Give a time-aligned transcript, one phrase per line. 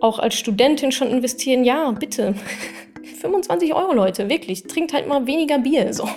[0.00, 1.64] auch als Studentin schon investieren?
[1.64, 2.34] Ja, bitte.
[3.20, 4.64] 25 Euro, Leute, wirklich.
[4.64, 5.92] Trinkt halt mal weniger Bier.
[5.92, 6.08] So.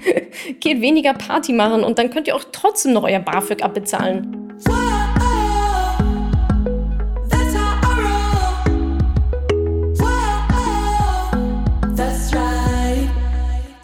[0.60, 4.44] Geht weniger Party machen und dann könnt ihr auch trotzdem noch euer BAföG abbezahlen.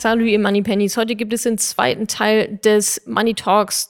[0.01, 0.97] Salut, ihr Money Pennies.
[0.97, 3.90] Heute gibt es den zweiten Teil des Money Talks,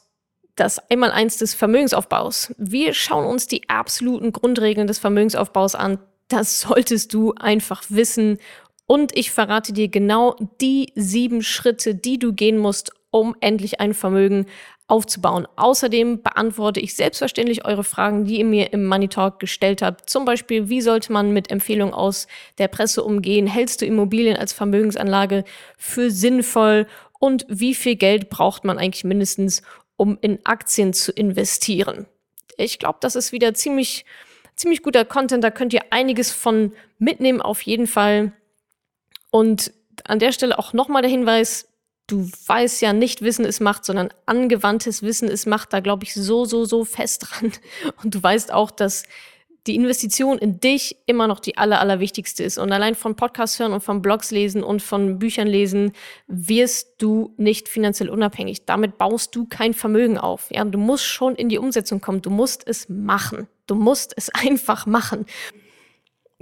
[0.60, 2.54] das Einmaleins des Vermögensaufbaus.
[2.58, 5.98] Wir schauen uns die absoluten Grundregeln des Vermögensaufbaus an.
[6.28, 8.38] Das solltest du einfach wissen.
[8.86, 13.94] Und ich verrate dir genau die sieben Schritte, die du gehen musst, um endlich ein
[13.94, 14.46] Vermögen
[14.86, 15.46] aufzubauen.
[15.56, 20.10] Außerdem beantworte ich selbstverständlich eure Fragen, die ihr mir im Money Talk gestellt habt.
[20.10, 22.26] Zum Beispiel, wie sollte man mit Empfehlungen aus
[22.58, 23.46] der Presse umgehen?
[23.46, 25.44] Hältst du Immobilien als Vermögensanlage
[25.78, 26.86] für sinnvoll?
[27.20, 29.62] Und wie viel Geld braucht man eigentlich mindestens,
[30.00, 32.06] um in Aktien zu investieren?
[32.56, 34.06] Ich glaube, das ist wieder ziemlich,
[34.56, 35.44] ziemlich guter Content.
[35.44, 38.32] Da könnt ihr einiges von mitnehmen, auf jeden Fall.
[39.30, 39.74] Und
[40.04, 41.68] an der Stelle auch nochmal der Hinweis,
[42.06, 45.74] du weißt ja nicht, Wissen ist Macht, sondern angewandtes Wissen ist Macht.
[45.74, 47.52] Da glaube ich so, so, so fest dran.
[48.02, 49.02] Und du weißt auch, dass
[49.66, 52.58] die Investition in dich immer noch die aller, allerwichtigste ist.
[52.58, 55.92] Und allein von Podcasts hören und von Blogs lesen und von Büchern lesen,
[56.26, 58.64] wirst du nicht finanziell unabhängig.
[58.64, 60.48] Damit baust du kein Vermögen auf.
[60.50, 62.22] Ja, du musst schon in die Umsetzung kommen.
[62.22, 63.48] Du musst es machen.
[63.66, 65.26] Du musst es einfach machen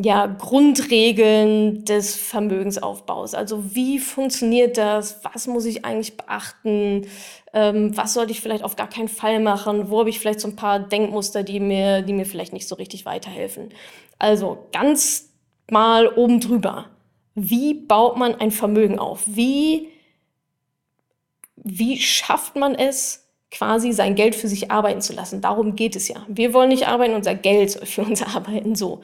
[0.01, 3.35] ja, Grundregeln des Vermögensaufbaus.
[3.35, 5.25] Also wie funktioniert das?
[5.25, 7.07] Was muss ich eigentlich beachten?
[7.53, 9.91] Ähm, was sollte ich vielleicht auf gar keinen Fall machen?
[9.91, 12.77] Wo habe ich vielleicht so ein paar Denkmuster, die mir, die mir vielleicht nicht so
[12.77, 13.71] richtig weiterhelfen?
[14.21, 15.31] Also ganz
[15.69, 16.87] mal oben drüber.
[17.35, 19.23] Wie baut man ein Vermögen auf?
[19.27, 19.89] Wie,
[21.57, 25.41] wie schafft man es, quasi sein Geld für sich arbeiten zu lassen?
[25.41, 26.25] Darum geht es ja.
[26.29, 28.77] Wir wollen nicht arbeiten, unser Geld soll für uns arbeiten.
[28.77, 29.01] So.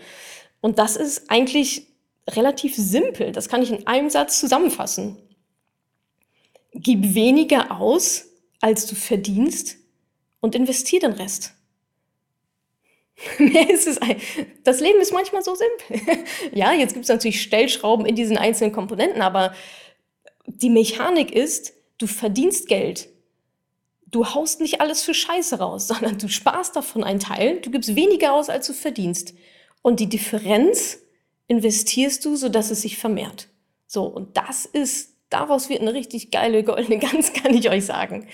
[0.65, 1.89] Und das ist eigentlich
[2.27, 3.33] relativ simpel.
[3.33, 5.19] Das kann ich in einem Satz zusammenfassen.
[6.73, 8.31] Gib weniger aus,
[8.63, 9.77] als du verdienst
[10.41, 11.53] und investier den Rest.
[13.39, 14.01] Mehr ist es.
[14.63, 16.25] Das Leben ist manchmal so simpel.
[16.55, 19.55] ja, jetzt gibt es natürlich Stellschrauben in diesen einzelnen Komponenten, aber
[20.47, 23.11] die Mechanik ist, du verdienst Geld.
[24.07, 27.95] Du haust nicht alles für Scheiße raus, sondern du sparst davon einen Teil, du gibst
[27.97, 29.35] weniger aus, als du verdienst.
[29.85, 30.99] Und die Differenz
[31.47, 33.49] investierst du, sodass es sich vermehrt.
[33.87, 38.27] So, und das ist, daraus wird eine richtig geile goldene Gans, kann ich euch sagen.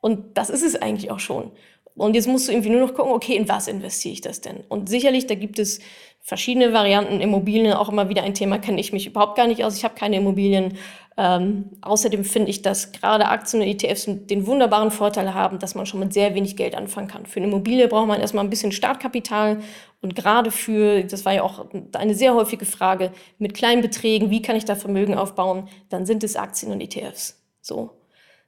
[0.00, 1.52] Und das ist es eigentlich auch schon.
[1.96, 4.64] Und jetzt musst du irgendwie nur noch gucken, okay, in was investiere ich das denn?
[4.68, 5.80] Und sicherlich, da gibt es
[6.20, 7.20] verschiedene Varianten.
[7.20, 9.76] Immobilien auch immer wieder ein Thema, kenne ich mich überhaupt gar nicht aus.
[9.76, 10.76] Ich habe keine Immobilien.
[11.16, 15.86] Ähm, außerdem finde ich, dass gerade Aktien und ETFs den wunderbaren Vorteil haben, dass man
[15.86, 17.26] schon mit sehr wenig Geld anfangen kann.
[17.26, 19.60] Für eine Immobilie braucht man erstmal ein bisschen Startkapital
[20.00, 24.42] und gerade für, das war ja auch eine sehr häufige Frage, mit kleinen Beträgen, wie
[24.42, 27.40] kann ich da Vermögen aufbauen, dann sind es Aktien und ETFs.
[27.60, 27.90] So.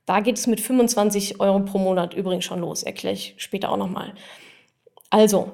[0.06, 3.76] Da geht es mit 25 Euro pro Monat übrigens schon los, erkläre ich später auch
[3.76, 4.14] nochmal.
[5.10, 5.52] Also,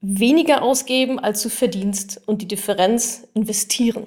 [0.00, 4.06] weniger ausgeben, als du verdienst und die Differenz investieren.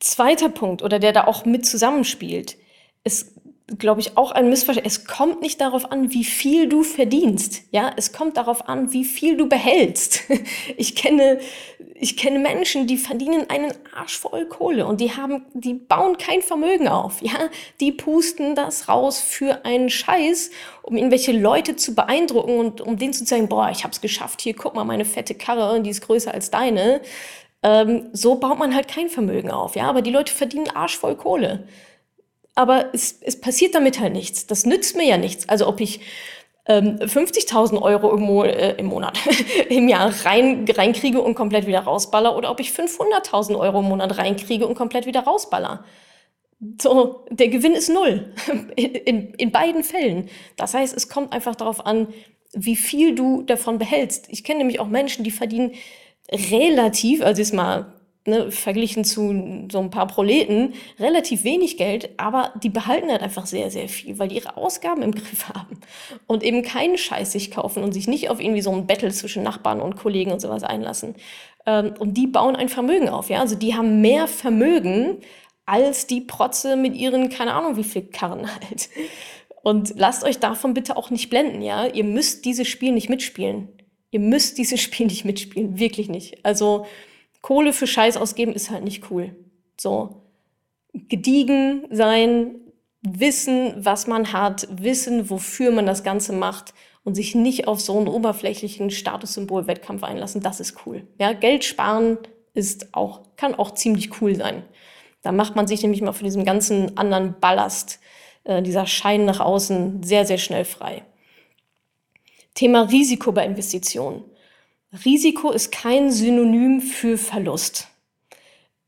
[0.00, 2.56] Zweiter Punkt, oder der da auch mit zusammenspielt,
[3.04, 3.40] ist,
[3.78, 4.98] glaube ich, auch ein Missverständnis.
[4.98, 7.62] Es kommt nicht darauf an, wie viel du verdienst.
[7.70, 10.22] Ja, es kommt darauf an, wie viel du behältst.
[10.76, 11.38] Ich kenne,
[11.94, 16.42] ich kenne Menschen, die verdienen einen Arsch voll Kohle und die haben, die bauen kein
[16.42, 17.20] Vermögen auf.
[17.22, 17.50] Ja,
[17.80, 20.50] die pusten das raus für einen Scheiß,
[20.82, 24.40] um irgendwelche Leute zu beeindrucken und um denen zu sagen, boah, ich hab's geschafft.
[24.40, 27.00] Hier, guck mal, meine fette Karre, die ist größer als deine.
[27.62, 29.88] Ähm, so baut man halt kein Vermögen auf, ja.
[29.88, 31.68] Aber die Leute verdienen arschvoll Kohle.
[32.54, 34.46] Aber es, es passiert damit halt nichts.
[34.46, 35.48] Das nützt mir ja nichts.
[35.48, 36.00] Also ob ich
[36.66, 39.18] ähm, 50.000 Euro im, Mo äh, im Monat,
[39.68, 44.18] im Jahr rein, reinkriege und komplett wieder rausballer oder ob ich 500.000 Euro im Monat
[44.18, 45.84] reinkriege und komplett wieder rausballer.
[46.80, 48.32] So, der Gewinn ist null.
[48.76, 50.28] In, in, in beiden Fällen.
[50.56, 52.08] Das heißt, es kommt einfach darauf an,
[52.52, 54.26] wie viel du davon behältst.
[54.28, 55.72] Ich kenne nämlich auch Menschen, die verdienen
[56.30, 57.91] relativ, also jetzt mal
[58.26, 63.46] ne, verglichen zu so ein paar Proleten, relativ wenig Geld, aber die behalten halt einfach
[63.46, 65.80] sehr, sehr viel, weil die ihre Ausgaben im Griff haben
[66.26, 69.42] und eben keinen Scheiß sich kaufen und sich nicht auf irgendwie so ein Battle zwischen
[69.42, 71.14] Nachbarn und Kollegen und sowas einlassen.
[71.66, 75.18] Ähm, und die bauen ein Vermögen auf, ja, also die haben mehr Vermögen
[75.64, 78.88] als die Protze mit ihren, keine Ahnung, wie viel Karren halt.
[79.62, 81.86] Und lasst euch davon bitte auch nicht blenden, ja.
[81.86, 83.68] Ihr müsst dieses Spiel nicht mitspielen.
[84.10, 86.44] Ihr müsst dieses Spiel nicht mitspielen, wirklich nicht.
[86.44, 86.84] Also
[87.42, 89.36] Kohle für Scheiß ausgeben ist halt nicht cool.
[89.78, 90.22] So
[90.94, 92.56] gediegen sein,
[93.02, 96.72] wissen, was man hat, wissen, wofür man das Ganze macht
[97.04, 101.06] und sich nicht auf so einen oberflächlichen Statussymbol-Wettkampf einlassen, das ist cool.
[101.18, 102.18] Ja, Geld sparen
[102.54, 104.62] ist auch, kann auch ziemlich cool sein.
[105.22, 108.00] Da macht man sich nämlich mal von diesem ganzen anderen Ballast,
[108.44, 111.02] äh, dieser Schein nach außen, sehr, sehr schnell frei.
[112.54, 114.24] Thema Risiko bei Investitionen.
[115.04, 117.88] Risiko ist kein Synonym für Verlust.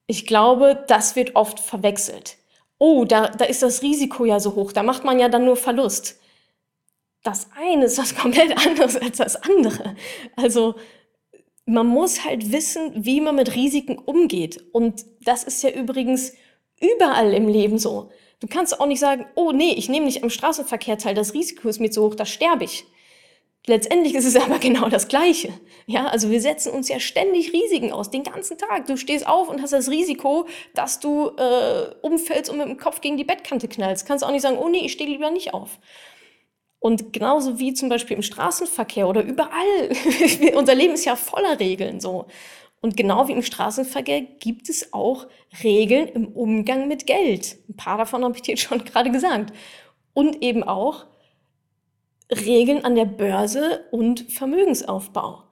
[0.06, 2.36] Ich glaube, das wird oft verwechselt.
[2.78, 5.56] Oh, da, da ist das Risiko ja so hoch, da macht man ja dann nur
[5.56, 6.20] Verlust.
[7.22, 9.96] Das eine ist was komplett anderes als das andere.
[10.36, 10.74] Also
[11.64, 14.62] man muss halt wissen, wie man mit Risiken umgeht.
[14.72, 16.34] Und das ist ja übrigens
[16.80, 18.10] überall im Leben so.
[18.40, 21.68] Du kannst auch nicht sagen, oh nee, ich nehme nicht am Straßenverkehr teil, das Risiko
[21.68, 22.84] ist mir zu hoch, da sterbe ich.
[23.66, 25.52] Letztendlich ist es aber genau das Gleiche.
[25.86, 28.86] Ja, also wir setzen uns ja ständig Risiken aus, den ganzen Tag.
[28.86, 33.00] Du stehst auf und hast das Risiko, dass du äh, umfällst und mit dem Kopf
[33.00, 34.06] gegen die Bettkante knallst.
[34.06, 35.78] Kannst auch nicht sagen, oh nee, ich stehe lieber nicht auf.
[36.78, 39.90] Und genauso wie zum Beispiel im Straßenverkehr oder überall.
[40.54, 42.26] Unser Leben ist ja voller Regeln so.
[42.82, 45.26] Und genau wie im Straßenverkehr gibt es auch
[45.62, 47.56] Regeln im Umgang mit Geld.
[47.70, 49.54] Ein paar davon habe ich dir schon gerade gesagt.
[50.12, 51.06] Und eben auch
[52.30, 55.42] Regeln an der Börse und Vermögensaufbau.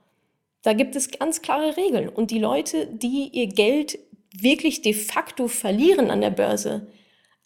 [0.62, 2.08] Da gibt es ganz klare Regeln.
[2.08, 3.98] Und die Leute, die ihr Geld
[4.34, 6.86] wirklich de facto verlieren an der Börse,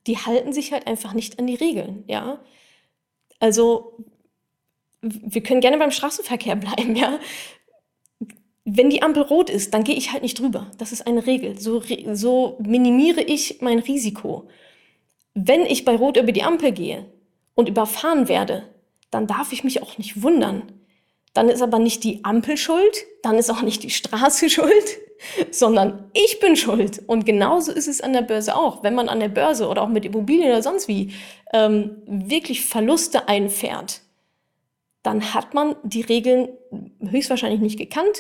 [0.07, 2.41] die halten sich halt einfach nicht an die Regeln, ja.
[3.41, 4.05] Also,
[5.03, 7.19] wir können gerne beim Straßenverkehr bleiben, ja.
[8.65, 10.71] Wenn die Ampel rot ist, dann gehe ich halt nicht drüber.
[10.79, 11.59] Das ist eine Regel.
[11.59, 11.83] So,
[12.13, 14.49] so minimiere ich mein Risiko.
[15.35, 17.07] Wenn ich bei Rot über die Ampel gehe
[17.55, 18.67] und überfahren werde,
[19.11, 20.73] dann darf ich mich auch nicht wundern.
[21.35, 24.99] Dann ist aber nicht die Ampel schuld, dann ist auch nicht die Straße schuld,
[25.51, 27.03] sondern ich bin schuld.
[27.07, 28.83] Und genauso ist es an der Börse auch.
[28.83, 31.13] Wenn man an der Börse oder auch mit Immobilien oder sonst wie
[31.53, 34.01] ähm, wirklich Verluste einfährt,
[35.03, 36.49] dann hat man die Regeln
[37.01, 38.19] höchstwahrscheinlich nicht gekannt,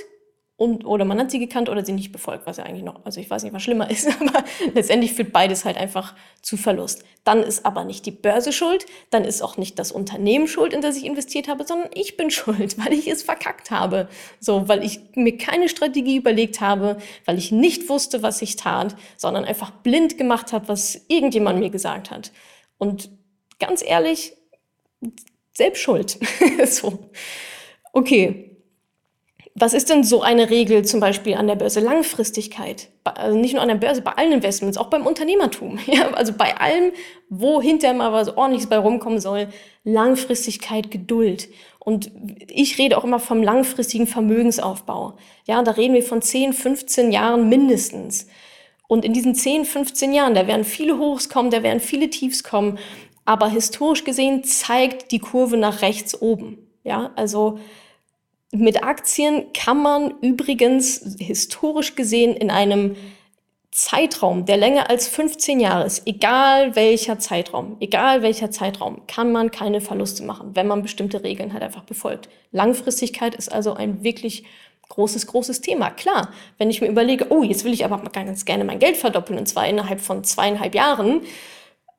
[0.58, 3.20] und, oder man hat sie gekannt oder sie nicht befolgt, was ja eigentlich noch, also
[3.20, 4.42] ich weiß nicht, was schlimmer ist, aber
[4.74, 7.04] letztendlich führt beides halt einfach zu Verlust.
[7.24, 10.80] Dann ist aber nicht die Börse schuld, dann ist auch nicht das Unternehmen schuld, in
[10.80, 14.08] das ich investiert habe, sondern ich bin schuld, weil ich es verkackt habe.
[14.40, 18.96] So, weil ich mir keine Strategie überlegt habe, weil ich nicht wusste, was ich tat,
[19.18, 22.32] sondern einfach blind gemacht habe, was irgendjemand mir gesagt hat.
[22.78, 23.10] Und
[23.58, 24.32] ganz ehrlich,
[25.52, 26.18] selbst schuld.
[26.66, 27.10] so.
[27.92, 28.45] Okay,
[29.58, 31.80] was ist denn so eine Regel zum Beispiel an der Börse?
[31.80, 32.88] Langfristigkeit.
[33.04, 35.78] Also nicht nur an der Börse, bei allen Investments, auch beim Unternehmertum.
[35.86, 36.92] Ja, also bei allem,
[37.30, 39.48] wo hinterher mal was ordentliches bei rumkommen soll.
[39.84, 41.48] Langfristigkeit, Geduld.
[41.78, 42.10] Und
[42.48, 45.16] ich rede auch immer vom langfristigen Vermögensaufbau.
[45.46, 48.26] Ja, da reden wir von 10, 15 Jahren mindestens.
[48.88, 52.44] Und in diesen 10, 15 Jahren, da werden viele Hochs kommen, da werden viele Tiefs
[52.44, 52.78] kommen.
[53.24, 56.58] Aber historisch gesehen zeigt die Kurve nach rechts oben.
[56.84, 57.58] Ja, also
[58.58, 62.96] mit Aktien kann man übrigens historisch gesehen in einem
[63.70, 69.50] Zeitraum, der länger als 15 Jahre ist, egal welcher Zeitraum, egal welcher Zeitraum, kann man
[69.50, 72.30] keine Verluste machen, wenn man bestimmte Regeln halt einfach befolgt.
[72.52, 74.44] Langfristigkeit ist also ein wirklich
[74.88, 75.90] großes, großes Thema.
[75.90, 79.38] Klar, wenn ich mir überlege, oh, jetzt will ich aber ganz gerne mein Geld verdoppeln,
[79.38, 81.20] und zwar innerhalb von zweieinhalb Jahren,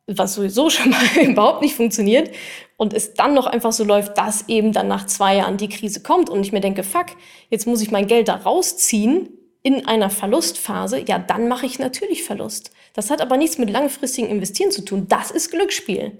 [0.07, 2.31] was sowieso schon mal überhaupt nicht funktioniert
[2.77, 6.01] und es dann noch einfach so läuft, dass eben dann nach zwei Jahren die Krise
[6.01, 7.07] kommt und ich mir denke, fuck,
[7.49, 9.29] jetzt muss ich mein Geld da rausziehen
[9.63, 12.71] in einer Verlustphase, ja, dann mache ich natürlich Verlust.
[12.93, 15.07] Das hat aber nichts mit langfristigem Investieren zu tun.
[15.09, 16.17] Das ist Glücksspiel.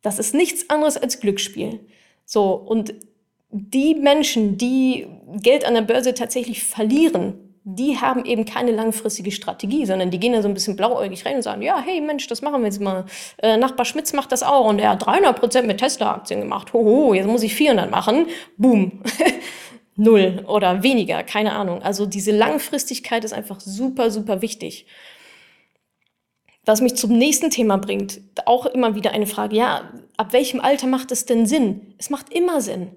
[0.00, 1.80] Das ist nichts anderes als Glücksspiel.
[2.24, 2.94] So, und
[3.50, 5.06] die Menschen, die
[5.42, 10.34] Geld an der Börse tatsächlich verlieren, die haben eben keine langfristige Strategie, sondern die gehen
[10.34, 12.80] da so ein bisschen blauäugig rein und sagen, ja, hey Mensch, das machen wir jetzt
[12.80, 13.06] mal.
[13.38, 16.74] Äh, Nachbar Schmitz macht das auch und er hat 300 Prozent mit Tesla-Aktien gemacht.
[16.74, 18.26] Hoho, jetzt muss ich 400 machen.
[18.58, 19.02] Boom.
[19.96, 21.80] Null oder weniger, keine Ahnung.
[21.82, 24.86] Also diese Langfristigkeit ist einfach super, super wichtig.
[26.66, 30.86] Was mich zum nächsten Thema bringt, auch immer wieder eine Frage, ja, ab welchem Alter
[30.86, 31.94] macht es denn Sinn?
[31.98, 32.90] Es macht immer Sinn.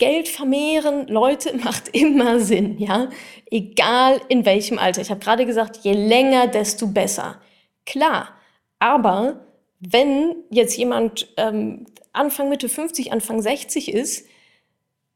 [0.00, 3.10] Geld vermehren, Leute, macht immer Sinn, ja.
[3.50, 5.00] Egal in welchem Alter.
[5.00, 7.40] Ich habe gerade gesagt, je länger, desto besser.
[7.86, 8.30] Klar,
[8.80, 9.46] aber
[9.78, 14.26] wenn jetzt jemand ähm, Anfang Mitte 50, Anfang 60 ist,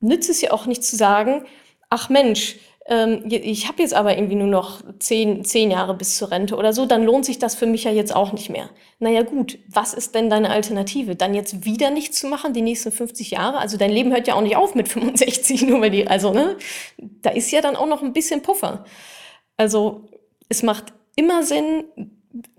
[0.01, 1.45] nützt es ja auch nicht zu sagen,
[1.91, 6.31] ach Mensch, ähm, ich habe jetzt aber irgendwie nur noch zehn, zehn Jahre bis zur
[6.31, 8.69] Rente oder so, dann lohnt sich das für mich ja jetzt auch nicht mehr.
[8.99, 11.17] Naja gut, was ist denn deine Alternative?
[11.17, 13.59] Dann jetzt wieder nichts zu machen, die nächsten 50 Jahre?
[13.59, 16.57] Also dein Leben hört ja auch nicht auf mit 65, nur weil die, also ne,
[16.99, 18.85] da ist ja dann auch noch ein bisschen Puffer.
[19.57, 20.09] Also
[20.49, 21.85] es macht immer Sinn,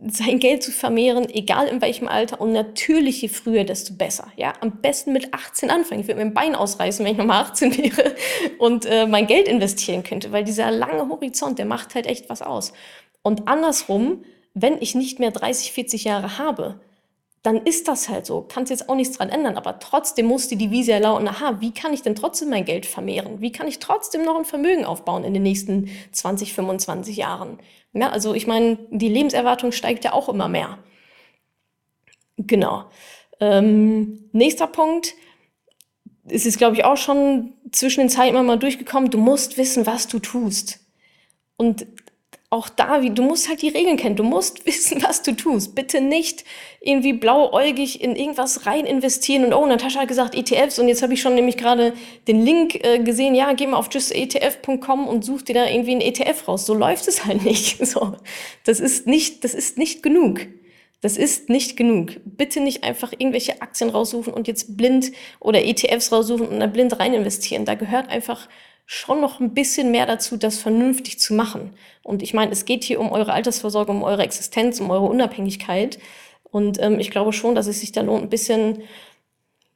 [0.08, 4.27] sein Geld zu vermehren, egal in welchem Alter und natürlich je früher, desto besser.
[4.38, 6.01] Ja, am besten mit 18 anfangen.
[6.01, 8.15] Ich würde mir ein Bein ausreißen, wenn ich nochmal 18 wäre
[8.58, 12.41] und äh, mein Geld investieren könnte, weil dieser lange Horizont, der macht halt echt was
[12.41, 12.72] aus.
[13.22, 16.79] Und andersrum, wenn ich nicht mehr 30, 40 Jahre habe,
[17.46, 18.46] dann ist das halt so.
[18.48, 21.72] Kannst jetzt auch nichts dran ändern, aber trotzdem muss die Devise ja lauten, aha, wie
[21.72, 23.41] kann ich denn trotzdem mein Geld vermehren?
[23.41, 27.60] Wie kann ich trotzdem noch ein Vermögen aufbauen in den nächsten 20, 25 Jahren?
[27.96, 30.78] Ja, also ich meine, die Lebenserwartung steigt ja auch immer mehr.
[32.38, 32.90] Genau.
[33.40, 35.14] Ähm, nächster Punkt.
[36.28, 39.10] Es ist, glaube ich, auch schon zwischen den Zeiten mal durchgekommen.
[39.12, 40.80] Du musst wissen, was du tust.
[41.56, 41.88] Und
[42.50, 44.16] auch da, wie, du musst halt die Regeln kennen.
[44.16, 45.75] Du musst wissen, was du tust.
[45.75, 46.44] Bitte nicht
[46.80, 51.14] irgendwie blauäugig in irgendwas rein investieren und oh, Natascha hat gesagt ETFs und jetzt habe
[51.14, 51.94] ich schon nämlich gerade
[52.28, 56.02] den Link äh, gesehen, ja, geh mal auf justetf.com und such dir da irgendwie einen
[56.02, 56.66] ETF raus.
[56.66, 57.86] So läuft es halt nicht.
[57.86, 58.16] So.
[58.64, 60.42] Das ist nicht, das ist nicht genug.
[61.02, 62.14] Das ist nicht genug.
[62.25, 67.00] Bitte nicht einfach irgendwelche Aktien raussuchen und jetzt blind oder ETFs raussuchen und da blind
[67.00, 67.66] rein investieren.
[67.66, 68.48] Da gehört einfach
[68.86, 71.74] schon noch ein bisschen mehr dazu, das vernünftig zu machen.
[72.04, 75.98] Und ich meine, es geht hier um eure Altersvorsorge, um eure Existenz, um eure Unabhängigkeit.
[76.44, 78.84] Und ähm, ich glaube schon, dass es sich da lohnt, ein bisschen,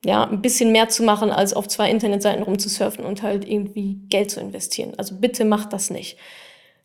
[0.06, 4.30] ja, ein bisschen mehr zu machen, als auf zwei Internetseiten rumzusurfen und halt irgendwie Geld
[4.30, 4.94] zu investieren.
[4.98, 6.18] Also bitte macht das nicht.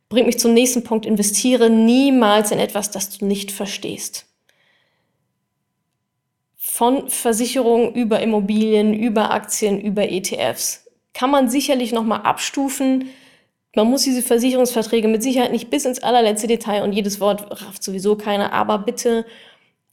[0.08, 1.04] Bringt mich zum nächsten Punkt.
[1.04, 4.26] Investiere niemals in etwas, das du nicht verstehst.
[6.56, 10.83] Von Versicherungen über Immobilien, über Aktien, über ETFs
[11.14, 13.08] kann man sicherlich nochmal abstufen.
[13.74, 17.82] Man muss diese Versicherungsverträge mit Sicherheit nicht bis ins allerletzte Detail und jedes Wort rafft
[17.82, 19.24] sowieso keiner, aber bitte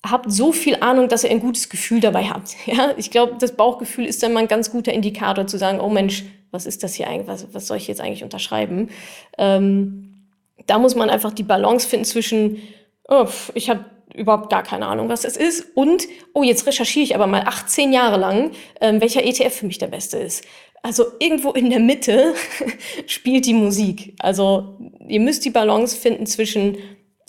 [0.05, 2.55] habt so viel Ahnung, dass ihr ein gutes Gefühl dabei habt.
[2.65, 5.89] Ja, ich glaube, das Bauchgefühl ist dann mal ein ganz guter Indikator zu sagen, oh
[5.89, 8.89] Mensch, was ist das hier eigentlich, was, was soll ich jetzt eigentlich unterschreiben?
[9.37, 10.27] Ähm,
[10.67, 12.61] da muss man einfach die Balance finden zwischen,
[13.07, 15.65] oh, ich habe überhaupt gar keine Ahnung, was das ist.
[15.75, 18.51] Und, oh, jetzt recherchiere ich aber mal 18 Jahre lang,
[18.81, 20.43] ähm, welcher ETF für mich der beste ist.
[20.83, 22.33] Also irgendwo in der Mitte
[23.05, 24.15] spielt die Musik.
[24.19, 26.77] Also ihr müsst die Balance finden zwischen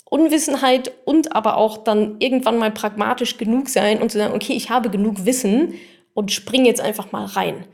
[0.09, 4.69] Unwissenheit und aber auch dann irgendwann mal pragmatisch genug sein und zu sagen, okay, ich
[4.69, 5.73] habe genug Wissen
[6.13, 7.65] und spring jetzt einfach mal rein.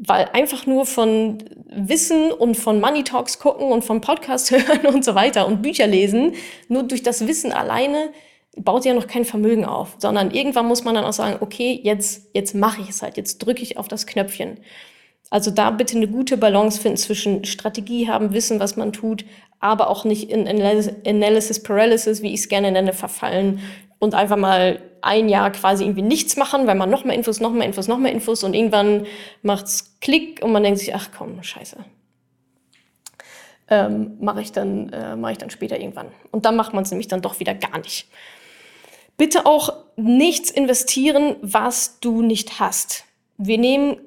[0.00, 5.04] Weil einfach nur von Wissen und von Money Talks gucken und von Podcasts hören und
[5.04, 6.34] so weiter und Bücher lesen,
[6.68, 8.10] nur durch das Wissen alleine
[8.56, 12.28] baut ja noch kein Vermögen auf, sondern irgendwann muss man dann auch sagen, okay, jetzt,
[12.34, 14.58] jetzt mache ich es halt, jetzt drücke ich auf das Knöpfchen.
[15.30, 19.24] Also da bitte eine gute Balance finden zwischen Strategie haben, wissen, was man tut,
[19.60, 23.60] aber auch nicht in Analysis Paralysis, wie ich es gerne nenne, verfallen
[23.98, 27.52] und einfach mal ein Jahr quasi irgendwie nichts machen, weil man noch mehr Infos, noch
[27.52, 29.06] mehr Infos, noch mehr Infos und irgendwann
[29.42, 31.76] macht's Klick und man denkt sich, ach komm, scheiße.
[33.70, 36.08] Ähm, mache ich, dann, äh, mach ich dann später irgendwann.
[36.30, 38.08] Und dann macht man es nämlich dann doch wieder gar nicht.
[39.18, 43.04] Bitte auch nichts investieren, was du nicht hast.
[43.36, 43.98] Wir nehmen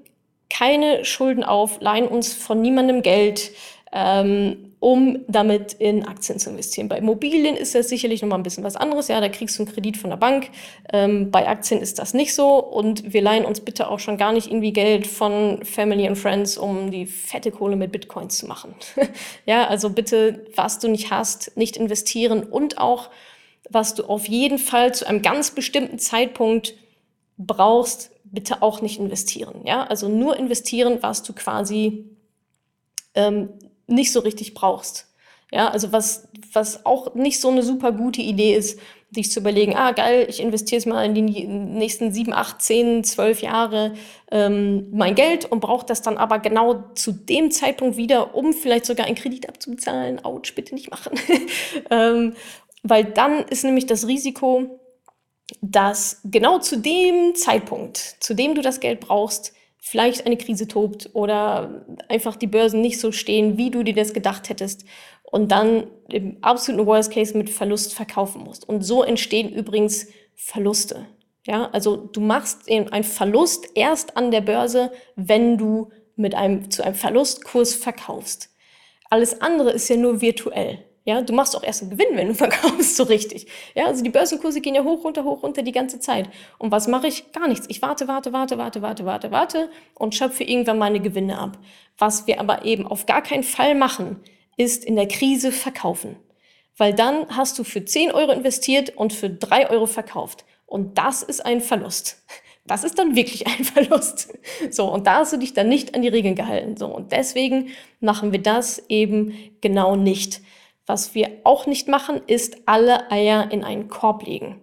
[0.51, 3.51] keine Schulden auf, leihen uns von niemandem Geld,
[3.93, 6.89] ähm, um damit in Aktien zu investieren.
[6.89, 9.07] Bei Immobilien ist das sicherlich nochmal ein bisschen was anderes.
[9.07, 10.49] Ja, da kriegst du einen Kredit von der Bank.
[10.91, 12.57] Ähm, bei Aktien ist das nicht so.
[12.57, 16.57] Und wir leihen uns bitte auch schon gar nicht irgendwie Geld von Family and Friends,
[16.57, 18.73] um die fette Kohle mit Bitcoins zu machen.
[19.45, 23.09] ja, also bitte, was du nicht hast, nicht investieren und auch,
[23.69, 26.73] was du auf jeden Fall zu einem ganz bestimmten Zeitpunkt
[27.37, 29.61] brauchst, bitte auch nicht investieren.
[29.65, 32.05] Ja, also nur investieren, was du quasi
[33.13, 33.49] ähm,
[33.87, 35.07] nicht so richtig brauchst.
[35.51, 39.75] Ja, also was, was auch nicht so eine super gute Idee ist, dich zu überlegen,
[39.75, 43.93] ah geil, ich investiere jetzt mal in die nächsten sieben, acht, zehn, zwölf Jahre
[44.31, 48.85] ähm, mein Geld und brauche das dann aber genau zu dem Zeitpunkt wieder, um vielleicht
[48.85, 50.23] sogar einen Kredit abzubezahlen.
[50.23, 51.19] Autsch, bitte nicht machen.
[51.89, 52.33] ähm,
[52.83, 54.80] weil dann ist nämlich das Risiko,
[55.61, 61.09] dass genau zu dem Zeitpunkt, zu dem du das Geld brauchst, vielleicht eine Krise tobt
[61.13, 64.85] oder einfach die Börsen nicht so stehen, wie du dir das gedacht hättest
[65.23, 68.67] und dann im absoluten Worst Case mit Verlust verkaufen musst.
[68.67, 71.07] Und so entstehen übrigens Verluste.
[71.47, 76.83] Ja, also du machst einen Verlust erst an der Börse, wenn du mit einem, zu
[76.83, 78.49] einem Verlustkurs verkaufst.
[79.09, 80.85] Alles andere ist ja nur virtuell.
[81.03, 83.47] Ja, du machst auch erst einen Gewinn, wenn du verkaufst, so richtig.
[83.73, 86.29] Ja, also die Börsenkurse gehen ja hoch, runter, hoch, runter die ganze Zeit.
[86.59, 87.31] Und was mache ich?
[87.31, 87.65] Gar nichts.
[87.69, 91.57] Ich warte, warte, warte, warte, warte, warte, warte und schöpfe irgendwann meine Gewinne ab.
[91.97, 94.17] Was wir aber eben auf gar keinen Fall machen,
[94.57, 96.17] ist in der Krise verkaufen.
[96.77, 100.45] Weil dann hast du für 10 Euro investiert und für 3 Euro verkauft.
[100.65, 102.23] Und das ist ein Verlust.
[102.67, 104.31] Das ist dann wirklich ein Verlust.
[104.69, 106.77] So, und da hast du dich dann nicht an die Regeln gehalten.
[106.77, 110.41] So, und deswegen machen wir das eben genau nicht
[110.91, 114.61] Was wir auch nicht machen, ist alle Eier in einen Korb legen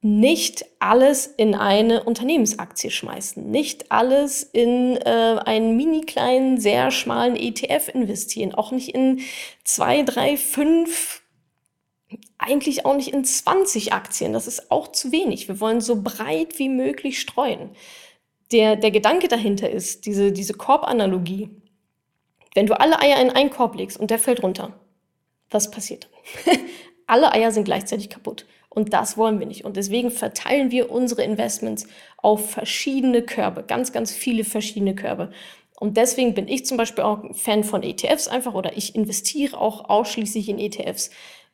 [0.00, 7.34] nicht alles in eine Unternehmensaktie schmeißen, nicht alles in äh, einen mini kleinen, sehr schmalen
[7.34, 9.20] ETF investieren, auch nicht in
[9.64, 11.22] zwei, drei, fünf,
[12.38, 14.32] eigentlich auch nicht in 20 Aktien.
[14.32, 15.48] Das ist auch zu wenig.
[15.48, 17.70] Wir wollen so breit wie möglich streuen.
[18.52, 21.50] Der, der Gedanke dahinter ist, diese, diese Korbanalogie.
[22.54, 24.72] Wenn du alle Eier in einen Korb legst und der fällt runter,
[25.50, 26.08] was passiert
[26.44, 26.58] dann?
[27.06, 28.46] alle Eier sind gleichzeitig kaputt.
[28.68, 29.64] Und das wollen wir nicht.
[29.64, 31.86] Und deswegen verteilen wir unsere Investments
[32.18, 35.32] auf verschiedene Körbe, ganz, ganz viele verschiedene Körbe.
[35.80, 39.58] Und deswegen bin ich zum Beispiel auch ein Fan von ETFs einfach oder ich investiere
[39.58, 41.10] auch ausschließlich in ETFs,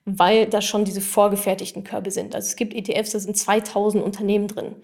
[0.06, 2.34] weil da schon diese vorgefertigten Körbe sind.
[2.34, 4.76] Also es gibt ETFs, da sind 2000 Unternehmen drin.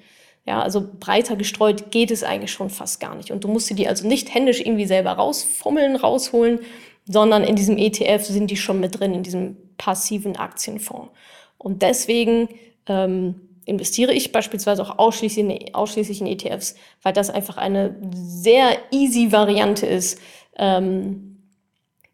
[0.46, 3.30] Ja, also breiter gestreut geht es eigentlich schon fast gar nicht.
[3.30, 6.60] Und du musst dir die also nicht händisch irgendwie selber rausfummeln, rausholen,
[7.04, 11.10] sondern in diesem ETF sind die schon mit drin, in diesem passiven Aktienfonds.
[11.58, 12.48] Und deswegen
[12.86, 18.76] ähm, investiere ich beispielsweise auch ausschließlich in, ausschließlich in ETFs, weil das einfach eine sehr
[18.90, 20.20] easy Variante ist,
[20.56, 21.38] ähm,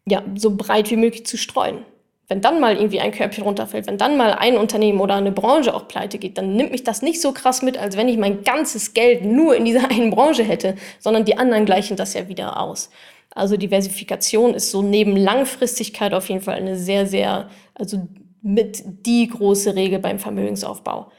[0.05, 1.85] ja, so breit wie möglich zu streuen.
[2.29, 5.73] Wenn dann mal irgendwie ein Körbchen runterfällt, wenn dann mal ein Unternehmen oder eine Branche
[5.73, 8.43] auch pleite geht, dann nimmt mich das nicht so krass mit, als wenn ich mein
[8.43, 12.59] ganzes Geld nur in dieser einen Branche hätte, sondern die anderen gleichen das ja wieder
[12.59, 12.89] aus.
[13.31, 18.07] Also Diversifikation ist so neben Langfristigkeit auf jeden Fall eine sehr, sehr, also
[18.41, 21.11] mit die große Regel beim Vermögensaufbau.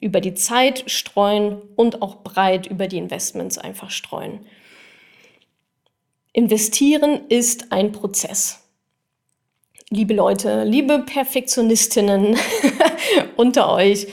[0.00, 4.40] Über die Zeit streuen und auch breit über die Investments einfach streuen.
[6.32, 8.59] Investieren ist ein Prozess.
[9.92, 12.38] Liebe Leute, liebe Perfektionistinnen
[13.36, 14.06] unter euch,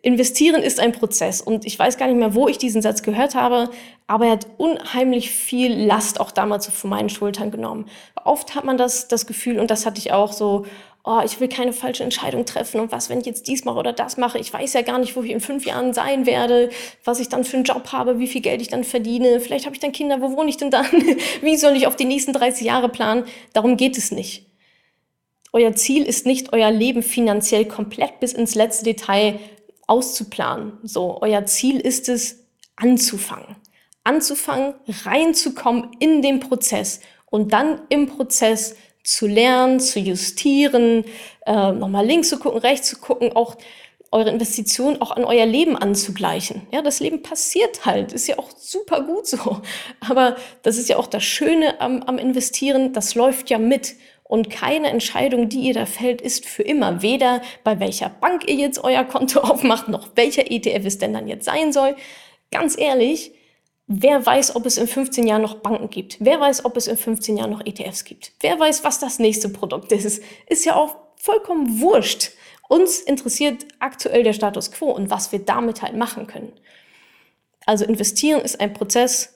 [0.00, 1.42] investieren ist ein Prozess.
[1.42, 3.68] Und ich weiß gar nicht mehr, wo ich diesen Satz gehört habe,
[4.06, 7.90] aber er hat unheimlich viel Last auch damals so von meinen Schultern genommen.
[8.24, 10.64] Oft hat man das, das Gefühl, und das hatte ich auch so,
[11.04, 13.92] oh, ich will keine falsche Entscheidung treffen und was, wenn ich jetzt dies mache oder
[13.92, 14.38] das mache.
[14.38, 16.70] Ich weiß ja gar nicht, wo ich in fünf Jahren sein werde,
[17.04, 19.40] was ich dann für einen Job habe, wie viel Geld ich dann verdiene.
[19.40, 20.86] Vielleicht habe ich dann Kinder, wo wohne ich denn dann?
[21.42, 23.24] wie soll ich auf die nächsten 30 Jahre planen?
[23.52, 24.49] Darum geht es nicht.
[25.52, 29.38] Euer Ziel ist nicht, euer Leben finanziell komplett bis ins letzte Detail
[29.86, 30.78] auszuplanen.
[30.82, 32.44] So, euer Ziel ist es,
[32.76, 33.56] anzufangen.
[34.04, 41.04] Anzufangen, reinzukommen in den Prozess und dann im Prozess zu lernen, zu justieren,
[41.46, 43.56] äh, nochmal links zu gucken, rechts zu gucken, auch
[44.12, 46.66] eure Investitionen auch an euer Leben anzugleichen.
[46.72, 49.60] Ja, das Leben passiert halt, ist ja auch super gut so.
[50.00, 53.94] Aber das ist ja auch das Schöne am, am Investieren, das läuft ja mit.
[54.30, 57.02] Und keine Entscheidung, die ihr da fällt, ist für immer.
[57.02, 61.26] Weder bei welcher Bank ihr jetzt euer Konto aufmacht, noch welcher ETF es denn dann
[61.26, 61.96] jetzt sein soll.
[62.52, 63.32] Ganz ehrlich,
[63.92, 66.18] Wer weiß, ob es in 15 Jahren noch Banken gibt?
[66.20, 68.30] Wer weiß, ob es in 15 Jahren noch ETFs gibt?
[68.38, 70.22] Wer weiß, was das nächste Produkt ist?
[70.46, 72.30] Ist ja auch vollkommen wurscht.
[72.68, 76.52] Uns interessiert aktuell der Status quo und was wir damit halt machen können.
[77.66, 79.34] Also investieren ist ein Prozess.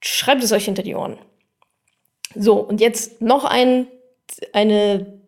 [0.00, 1.18] Schreibt es euch hinter die Ohren.
[2.38, 3.86] So, und jetzt noch ein,
[4.52, 5.20] eine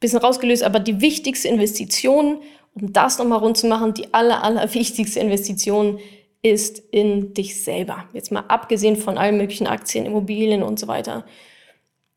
[0.00, 2.38] bisschen rausgelöst, aber die wichtigste Investition,
[2.74, 5.98] um das nochmal rund zu machen, die aller, aller wichtigste Investition
[6.42, 8.04] ist in dich selber.
[8.12, 11.24] Jetzt mal abgesehen von allen möglichen Aktien, Immobilien und so weiter.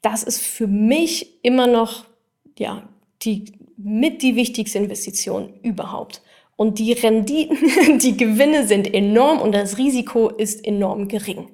[0.02, 2.06] Das ist für mich immer noch,
[2.58, 2.88] ja,
[3.24, 3.46] die,
[3.78, 6.22] mit die wichtigste Investition überhaupt.
[6.56, 7.58] Und die Renditen,
[8.00, 11.50] die Gewinne sind enorm und das Risiko ist enorm gering.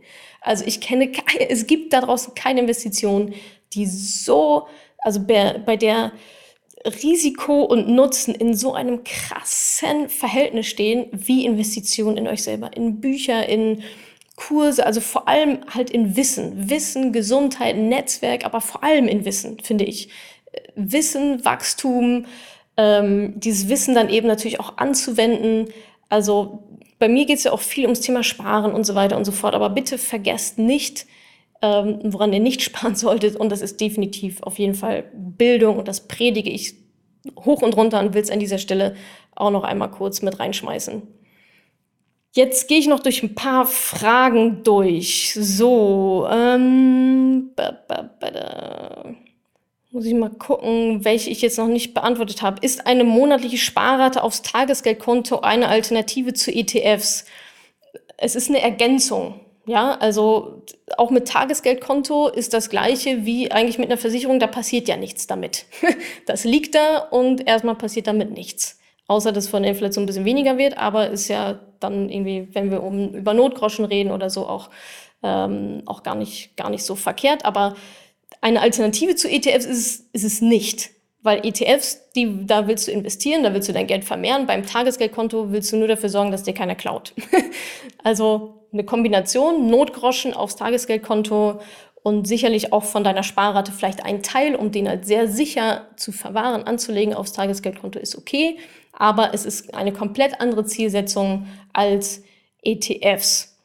[0.48, 1.12] Also ich kenne,
[1.50, 3.34] es gibt da draußen keine Investition,
[3.74, 4.68] die so,
[5.00, 6.14] also bei, der
[6.86, 13.02] Risiko und Nutzen in so einem krassen Verhältnis stehen wie Investitionen in euch selber, in
[13.02, 13.84] Bücher, in
[14.38, 16.70] Kurse, also vor allem halt in Wissen.
[16.70, 20.10] Wissen, Gesundheit, Netzwerk, aber vor allem in Wissen, finde ich.
[20.76, 22.26] Wissen, Wachstum,
[22.78, 25.74] ähm, dieses Wissen dann eben natürlich auch anzuwenden.
[26.10, 26.64] Also
[27.00, 29.32] bei mir geht es ja auch viel ums Thema Sparen und so weiter und so
[29.32, 29.54] fort.
[29.54, 31.06] Aber bitte vergesst nicht,
[31.62, 33.36] ähm, woran ihr nicht sparen solltet.
[33.36, 35.78] Und das ist definitiv auf jeden Fall Bildung.
[35.78, 36.76] Und das predige ich
[37.36, 38.96] hoch und runter und will es an dieser Stelle
[39.36, 41.04] auch noch einmal kurz mit reinschmeißen.
[42.34, 45.34] Jetzt gehe ich noch durch ein paar Fragen durch.
[45.40, 49.16] So, ähm, ba, ba, ba, da.
[49.98, 52.60] Muss ich mal gucken, welche ich jetzt noch nicht beantwortet habe.
[52.62, 57.26] Ist eine monatliche Sparrate aufs Tagesgeldkonto eine Alternative zu ETFs?
[58.16, 59.40] Es ist eine Ergänzung.
[59.66, 60.62] Ja, also
[60.98, 65.26] auch mit Tagesgeldkonto ist das gleiche wie eigentlich mit einer Versicherung, da passiert ja nichts
[65.26, 65.66] damit.
[66.28, 68.80] das liegt da und erstmal passiert damit nichts.
[69.08, 72.70] Außer dass von der Inflation ein bisschen weniger wird, aber ist ja dann irgendwie, wenn
[72.70, 74.70] wir um, über Notgroschen reden oder so, auch,
[75.24, 77.46] ähm, auch gar, nicht, gar nicht so verkehrt.
[77.46, 77.74] Aber
[78.42, 80.92] Eine Alternative zu ETFs ist es, ist es nicht.
[81.24, 84.46] Weil ETFs, die, da willst du investieren, da willst du dein Geld vermehren.
[84.46, 87.14] Beim Tagesgeldkonto willst du nur dafür sorgen, dass dir keiner klaut.
[88.04, 91.60] also eine Kombination, Notgroschen aufs Tagesgeldkonto
[92.04, 96.12] und sicherlich auch von deiner Sparrate vielleicht ein Teil, um den halt sehr sicher zu
[96.12, 98.58] verwahren, anzulegen aufs Tagesgeldkonto ist okay.
[98.94, 102.24] Aber es ist eine komplett andere Zielsetzung als
[102.64, 103.57] ETFs.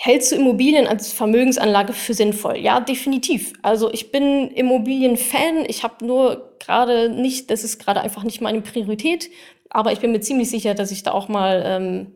[0.00, 2.56] Hältst du Immobilien als Vermögensanlage für sinnvoll?
[2.58, 3.52] Ja, definitiv.
[3.62, 5.64] Also ich bin Immobilienfan.
[5.66, 9.28] Ich habe nur gerade nicht, das ist gerade einfach nicht meine Priorität.
[9.70, 12.06] Aber ich bin mir ziemlich sicher, dass ich da auch mal ähm,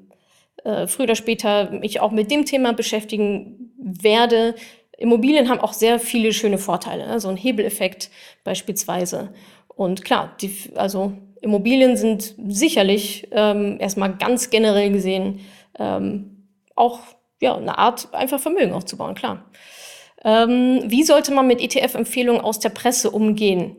[0.63, 4.55] äh, früher oder später mich auch mit dem Thema beschäftigen werde.
[4.97, 7.19] Immobilien haben auch sehr viele schöne Vorteile, ne?
[7.19, 8.11] so ein Hebeleffekt
[8.45, 9.35] beispielsweise.
[9.67, 15.41] Und klar, die, also Immobilien sind sicherlich ähm, erstmal ganz generell gesehen
[15.81, 17.01] ähm, auch
[17.43, 19.45] ja, eine Art, einfach Vermögen aufzubauen, klar.
[20.25, 23.77] Ähm, wie sollte man mit ETF-Empfehlungen aus der Presse umgehen?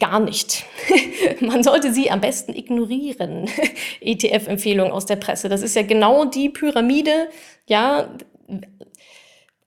[0.00, 0.64] Gar nicht.
[1.40, 3.48] man sollte sie am besten ignorieren.
[4.00, 5.48] ETF-Empfehlungen aus der Presse.
[5.48, 7.28] Das ist ja genau die Pyramide,
[7.68, 8.12] ja.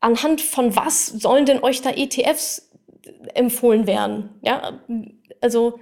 [0.01, 2.69] Anhand von was sollen denn euch da ETFs
[3.33, 4.29] empfohlen werden?
[4.41, 4.81] Ja,
[5.39, 5.79] also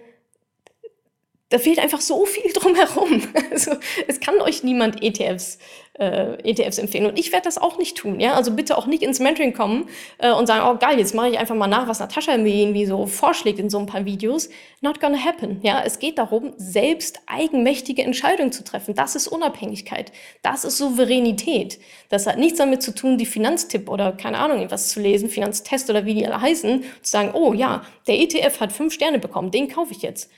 [1.54, 3.22] da fehlt einfach so viel drumherum.
[3.52, 3.74] Also,
[4.08, 5.60] es kann euch niemand ETFs,
[6.00, 7.06] äh, ETFs empfehlen.
[7.06, 8.20] Und ich werde das auch nicht tun.
[8.20, 8.34] Ja?
[8.34, 9.88] Also bitte auch nicht ins Mentoring kommen
[10.18, 12.88] äh, und sagen, oh geil, jetzt mache ich einfach mal nach, was Natascha mir irgendwie
[12.88, 14.50] so vorschlägt in so ein paar Videos.
[14.82, 15.60] Not gonna happen.
[15.62, 15.84] Ja?
[15.86, 18.96] Es geht darum, selbst eigenmächtige Entscheidungen zu treffen.
[18.96, 20.12] Das ist Unabhängigkeit.
[20.42, 21.80] Das ist Souveränität.
[22.10, 25.92] Das hat nichts damit zu tun, die Finanztipp oder keine Ahnung, irgendwas zu lesen, Finanztest
[25.92, 29.52] oder wie die alle heißen, zu sagen, oh ja, der ETF hat fünf Sterne bekommen,
[29.52, 30.32] den kaufe ich jetzt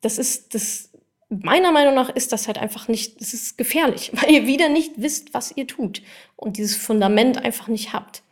[0.00, 0.90] das ist, das,
[1.28, 4.92] meiner Meinung nach ist das halt einfach nicht, das ist gefährlich, weil ihr wieder nicht
[4.96, 6.02] wisst, was ihr tut
[6.36, 8.22] und dieses Fundament einfach nicht habt.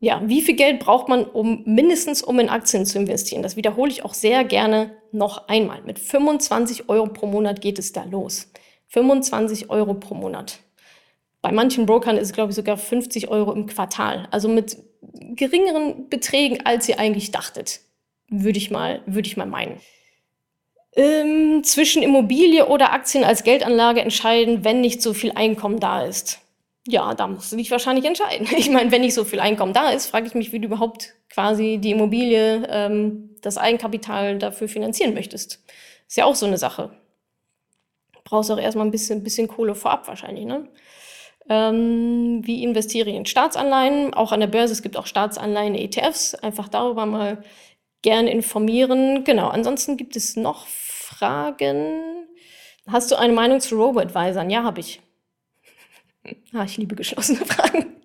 [0.00, 3.44] Ja, wie viel Geld braucht man, um mindestens um in Aktien zu investieren?
[3.44, 5.80] Das wiederhole ich auch sehr gerne noch einmal.
[5.82, 8.50] Mit 25 Euro pro Monat geht es da los.
[8.88, 10.58] 25 Euro pro Monat.
[11.40, 14.26] Bei manchen Brokern ist es, glaube ich, sogar 50 Euro im Quartal.
[14.32, 14.76] Also mit
[15.36, 17.80] geringeren Beträgen, als ihr eigentlich dachtet,
[18.28, 19.80] würde ich mal, würde ich mal meinen
[20.94, 26.40] ähm, zwischen Immobilie oder Aktien als Geldanlage entscheiden, wenn nicht so viel Einkommen da ist?
[26.86, 28.48] Ja, da musst du dich wahrscheinlich entscheiden.
[28.56, 31.14] Ich meine, wenn nicht so viel Einkommen da ist, frage ich mich, wie du überhaupt
[31.30, 35.62] quasi die Immobilie, ähm, das Eigenkapital dafür finanzieren möchtest.
[36.08, 36.90] Ist ja auch so eine Sache.
[38.24, 40.68] Brauchst auch erstmal ein bisschen, bisschen Kohle vorab wahrscheinlich, ne?
[41.48, 44.14] Ähm, wie investiere ich in Staatsanleihen?
[44.14, 46.34] Auch an der Börse, es gibt auch Staatsanleihen, ETFs.
[46.34, 47.42] Einfach darüber mal
[48.02, 49.24] gerne informieren.
[49.24, 50.66] Genau, ansonsten gibt es noch
[51.16, 52.26] Fragen.
[52.88, 54.50] Hast du eine Meinung zu Robo-Advisern?
[54.50, 55.00] Ja, habe ich.
[56.52, 57.96] ah, ich liebe geschlossene Fragen.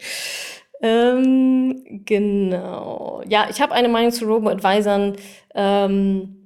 [0.82, 3.22] ähm, genau.
[3.26, 5.16] Ja, ich habe eine Meinung zu Robo-Advisern.
[5.54, 6.39] Ähm,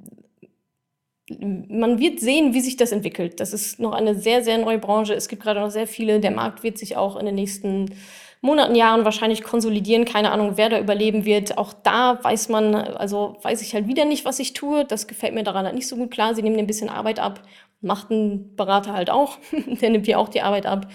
[1.30, 3.40] man wird sehen, wie sich das entwickelt.
[3.40, 5.14] Das ist noch eine sehr, sehr neue Branche.
[5.14, 6.20] Es gibt gerade noch sehr viele.
[6.20, 7.94] Der Markt wird sich auch in den nächsten
[8.42, 10.04] Monaten, Jahren wahrscheinlich konsolidieren.
[10.04, 11.56] Keine Ahnung, wer da überleben wird.
[11.56, 14.84] Auch da weiß man, also weiß ich halt wieder nicht, was ich tue.
[14.84, 16.10] Das gefällt mir daran halt nicht so gut.
[16.10, 17.40] Klar, sie nehmen ein bisschen Arbeit ab.
[17.80, 19.38] Macht ein Berater halt auch.
[19.80, 20.88] Der nimmt dir auch die Arbeit ab.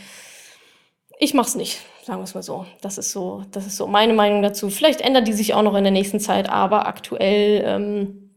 [1.18, 2.68] Ich mach's nicht, sagen wir es mal so.
[2.82, 4.70] Das ist so, das ist so meine Meinung dazu.
[4.70, 8.29] Vielleicht ändert die sich auch noch in der nächsten Zeit, aber aktuell ähm,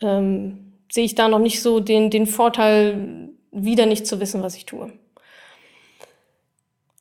[0.00, 4.56] ähm, sehe ich da noch nicht so den, den Vorteil, wieder nicht zu wissen, was
[4.56, 4.92] ich tue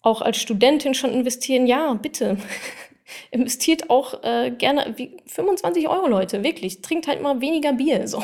[0.06, 1.66] auch als Studentin schon investieren?
[1.68, 2.38] Ja, bitte.
[3.32, 6.82] Investiert auch äh, gerne wie 25 Euro, Leute, wirklich.
[6.82, 8.08] Trinkt halt mal weniger Bier.
[8.08, 8.24] So.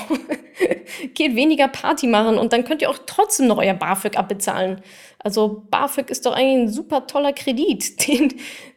[1.14, 4.82] Geht weniger Party machen und dann könnt ihr auch trotzdem noch euer BAföG abbezahlen.
[5.20, 8.08] Also BAföG ist doch eigentlich ein super toller Kredit.
[8.08, 8.34] Den,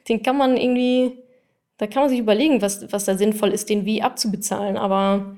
[0.08, 1.18] den kann man irgendwie,
[1.78, 4.76] da kann man sich überlegen, was, was da sinnvoll ist, den wie abzubezahlen.
[4.76, 5.36] Aber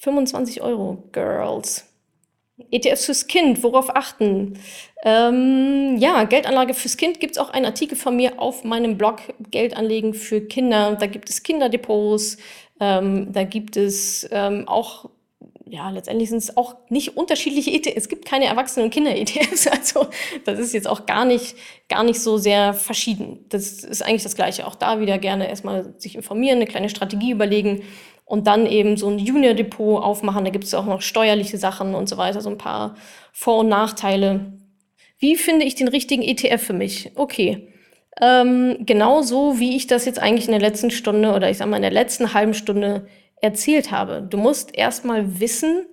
[0.00, 1.88] 25 Euro, Girls.
[2.70, 4.58] ETFs fürs Kind, worauf achten?
[5.04, 9.20] Ähm, ja, Geldanlage fürs Kind gibt es auch einen Artikel von mir auf meinem Blog
[9.50, 10.96] Geldanlegen für Kinder.
[10.96, 12.36] Da gibt es Kinderdepots,
[12.80, 15.08] ähm, da gibt es ähm, auch,
[15.66, 17.96] ja, letztendlich sind es auch nicht unterschiedliche ETFs.
[17.96, 19.66] Es gibt keine Erwachsenen- und Kinder-ETFs.
[19.70, 20.08] Also
[20.44, 21.54] das ist jetzt auch gar nicht,
[21.88, 23.44] gar nicht so sehr verschieden.
[23.50, 24.66] Das ist eigentlich das Gleiche.
[24.66, 27.82] Auch da wieder gerne erstmal sich informieren, eine kleine Strategie überlegen
[28.28, 30.44] und dann eben so ein Junior-Depot aufmachen.
[30.44, 32.94] Da gibt es auch noch steuerliche Sachen und so weiter, so ein paar
[33.32, 34.52] Vor- und Nachteile.
[35.18, 37.10] Wie finde ich den richtigen ETF für mich?
[37.14, 37.72] Okay.
[38.20, 41.68] Ähm, genau so, wie ich das jetzt eigentlich in der letzten Stunde oder ich sag
[41.68, 43.06] mal in der letzten halben Stunde
[43.40, 44.26] erzählt habe.
[44.28, 45.86] Du musst erstmal wissen,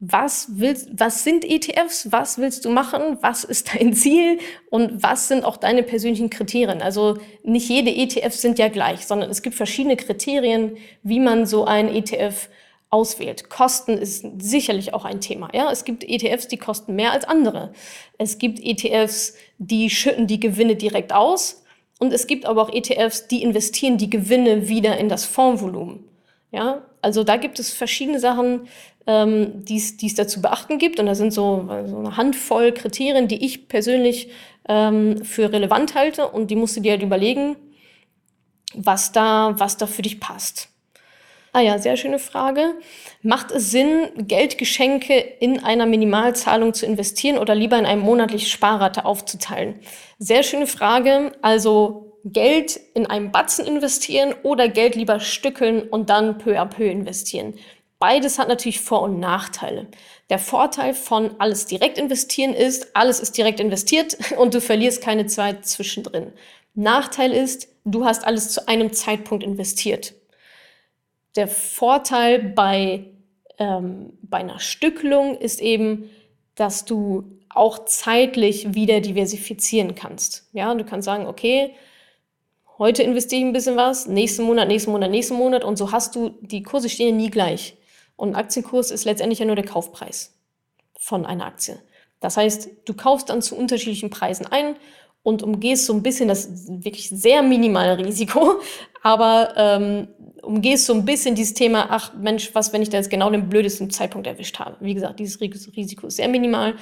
[0.00, 4.38] was willst, was sind ETFs, was willst du machen, was ist dein Ziel
[4.70, 6.80] und was sind auch deine persönlichen Kriterien.
[6.80, 11.66] Also nicht jede ETFs sind ja gleich, sondern es gibt verschiedene Kriterien, wie man so
[11.66, 12.48] ein ETF
[12.88, 13.50] auswählt.
[13.50, 15.50] Kosten ist sicherlich auch ein Thema.
[15.54, 17.72] Ja, es gibt ETFs, die kosten mehr als andere.
[18.18, 21.62] Es gibt ETFs, die schütten die Gewinne direkt aus.
[21.98, 26.04] Und es gibt aber auch ETFs, die investieren die Gewinne wieder in das Fondsvolumen.
[26.50, 28.68] Ja, also da gibt es verschiedene Sachen,
[29.06, 31.00] ähm, die es dazu beachten gibt.
[31.00, 34.30] Und da sind so, so eine Handvoll Kriterien, die ich persönlich
[34.68, 36.28] ähm, für relevant halte.
[36.28, 37.56] Und die musst du dir halt überlegen,
[38.74, 40.68] was da, was da für dich passt.
[41.52, 42.74] Ah ja, sehr schöne Frage.
[43.22, 49.04] Macht es Sinn, Geldgeschenke in einer Minimalzahlung zu investieren oder lieber in eine monatliche Sparrate
[49.04, 49.80] aufzuteilen?
[50.18, 51.32] Sehr schöne Frage.
[51.42, 56.84] Also Geld in einen Batzen investieren oder Geld lieber stückeln und dann peu à peu
[56.84, 57.54] investieren.
[57.98, 59.86] Beides hat natürlich Vor- und Nachteile.
[60.30, 65.26] Der Vorteil von alles direkt investieren ist, alles ist direkt investiert und du verlierst keine
[65.26, 66.32] Zeit zwischendrin.
[66.74, 70.14] Nachteil ist, du hast alles zu einem Zeitpunkt investiert.
[71.36, 73.04] Der Vorteil bei,
[73.58, 76.10] ähm, bei einer Stückelung ist eben,
[76.54, 80.48] dass du auch zeitlich wieder diversifizieren kannst.
[80.52, 81.74] Ja, du kannst sagen, okay,
[82.80, 86.16] heute investiere ich ein bisschen was, nächsten Monat, nächsten Monat, nächsten Monat und so hast
[86.16, 87.76] du, die Kurse stehen ja nie gleich.
[88.16, 90.34] Und Aktienkurs ist letztendlich ja nur der Kaufpreis
[90.98, 91.78] von einer Aktie.
[92.18, 94.76] Das heißt, du kaufst dann zu unterschiedlichen Preisen ein
[95.22, 98.60] und umgehst so ein bisschen das wirklich sehr minimale Risiko,
[99.02, 100.08] aber ähm,
[100.42, 103.48] umgehst so ein bisschen dieses Thema, ach Mensch, was, wenn ich da jetzt genau den
[103.48, 104.76] blödesten Zeitpunkt erwischt habe.
[104.80, 106.74] Wie gesagt, dieses Risiko ist sehr minimal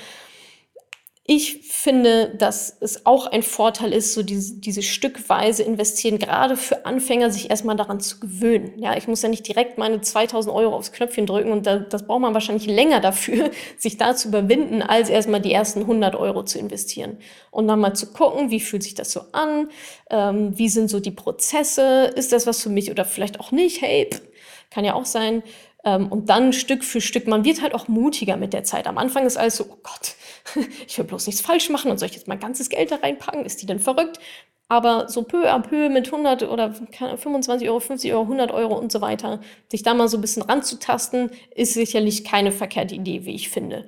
[1.30, 6.86] ich finde, dass es auch ein Vorteil ist, so diese, diese stückweise investieren, gerade für
[6.86, 8.72] Anfänger, sich erstmal daran zu gewöhnen.
[8.78, 12.06] Ja, ich muss ja nicht direkt meine 2000 Euro aufs Knöpfchen drücken und da, das
[12.06, 16.44] braucht man wahrscheinlich länger dafür, sich da zu überwinden, als erstmal die ersten 100 Euro
[16.44, 17.18] zu investieren.
[17.50, 19.68] Und dann mal zu gucken, wie fühlt sich das so an?
[20.08, 22.10] Ähm, wie sind so die Prozesse?
[22.16, 23.82] Ist das was für mich oder vielleicht auch nicht?
[23.82, 24.22] Hey, pff,
[24.70, 25.42] kann ja auch sein.
[25.84, 28.86] Ähm, und dann Stück für Stück, man wird halt auch mutiger mit der Zeit.
[28.86, 30.16] Am Anfang ist alles so, oh Gott,
[30.86, 33.44] ich will bloß nichts falsch machen und soll ich jetzt mein ganzes Geld da reinpacken?
[33.44, 34.18] Ist die denn verrückt?
[34.70, 38.92] Aber so peu à peu mit 100 oder 25 Euro, 50 Euro, 100 Euro und
[38.92, 43.34] so weiter, sich da mal so ein bisschen ranzutasten, ist sicherlich keine verkehrte Idee, wie
[43.34, 43.86] ich finde.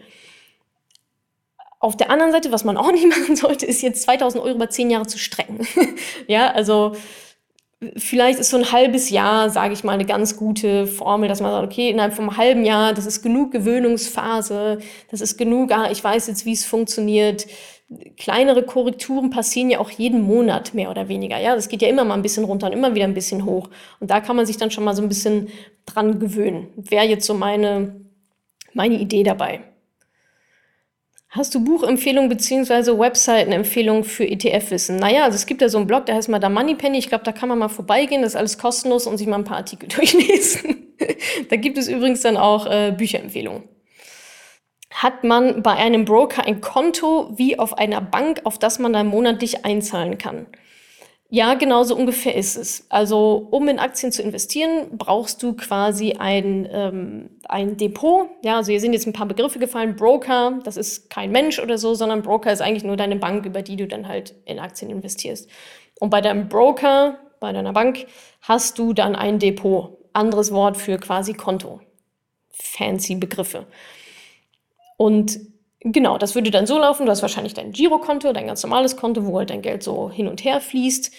[1.81, 4.71] Auf der anderen Seite, was man auch nicht machen sollte, ist jetzt 2000 Euro über
[4.71, 5.67] 10 Jahre zu strecken.
[6.27, 6.97] ja, also
[7.97, 11.51] vielleicht ist so ein halbes Jahr, sage ich mal, eine ganz gute Formel, dass man
[11.51, 14.79] sagt, okay, innerhalb vom halben Jahr, das ist genug Gewöhnungsphase,
[15.11, 17.47] das ist genug, ah, ich weiß jetzt, wie es funktioniert.
[18.17, 21.41] Kleinere Korrekturen passieren ja auch jeden Monat mehr oder weniger.
[21.41, 23.71] Ja, das geht ja immer mal ein bisschen runter und immer wieder ein bisschen hoch.
[23.99, 25.49] Und da kann man sich dann schon mal so ein bisschen
[25.87, 26.69] dran gewöhnen.
[26.77, 27.97] Wäre jetzt so meine,
[28.75, 29.70] meine Idee dabei.
[31.33, 32.99] Hast du Buchempfehlungen bzw.
[32.99, 34.97] Webseitenempfehlungen für ETF-Wissen?
[34.97, 36.99] Naja, also es gibt ja so einen Blog, der heißt mal da Moneypenny.
[36.99, 39.45] Ich glaube, da kann man mal vorbeigehen, das ist alles kostenlos und sich mal ein
[39.45, 40.89] paar Artikel durchlesen.
[41.49, 43.63] da gibt es übrigens dann auch äh, Bücherempfehlungen.
[44.93, 49.07] Hat man bei einem Broker ein Konto wie auf einer Bank, auf das man dann
[49.07, 50.47] monatlich einzahlen kann?
[51.33, 52.87] Ja, genau so ungefähr ist es.
[52.89, 58.29] Also um in Aktien zu investieren, brauchst du quasi ein, ähm, ein Depot.
[58.43, 59.95] Ja, also hier sind jetzt ein paar Begriffe gefallen.
[59.95, 63.63] Broker, das ist kein Mensch oder so, sondern Broker ist eigentlich nur deine Bank, über
[63.63, 65.49] die du dann halt in Aktien investierst.
[66.01, 68.07] Und bei deinem Broker, bei deiner Bank,
[68.43, 69.99] hast du dann ein Depot.
[70.13, 71.81] Anderes Wort für quasi Konto.
[72.49, 73.67] Fancy Begriffe.
[74.97, 75.39] Und
[75.83, 79.27] Genau, das würde dann so laufen, du hast wahrscheinlich dein Girokonto, dein ganz normales Konto,
[79.27, 81.11] wo halt dein Geld so hin und her fließt.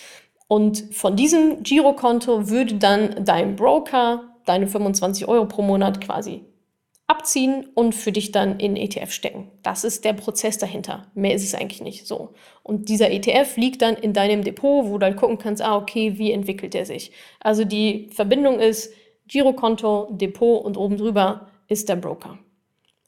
[0.48, 6.46] Und von diesem Girokonto würde dann dein Broker deine 25 Euro pro Monat quasi
[7.08, 9.52] abziehen und für dich dann in ETF stecken.
[9.64, 11.08] Das ist der Prozess dahinter.
[11.14, 12.34] Mehr ist es eigentlich nicht so.
[12.64, 16.18] Und dieser ETF liegt dann in deinem Depot, wo du dann gucken kannst, ah, okay,
[16.18, 17.12] wie entwickelt er sich?
[17.42, 18.94] Also die Verbindung ist
[19.28, 22.40] Girokonto, Depot und oben drüber ist der Broker.